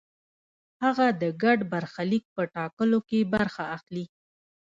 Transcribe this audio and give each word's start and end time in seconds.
هغه 0.83 1.07
د 1.21 1.23
ګډ 1.43 1.59
برخلیک 1.73 2.23
په 2.35 2.41
ټاکلو 2.55 2.99
کې 3.09 3.19
برخه 3.33 3.63
اخلي. 3.77 4.05